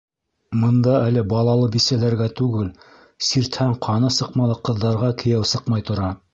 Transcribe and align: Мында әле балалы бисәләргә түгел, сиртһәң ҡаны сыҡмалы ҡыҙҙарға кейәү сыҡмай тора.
Мында 0.61 0.95
әле 1.09 1.23
балалы 1.33 1.67
бисәләргә 1.75 2.29
түгел, 2.41 2.71
сиртһәң 3.29 3.77
ҡаны 3.87 4.13
сыҡмалы 4.19 4.59
ҡыҙҙарға 4.71 5.15
кейәү 5.25 5.47
сыҡмай 5.55 5.91
тора. 5.93 6.13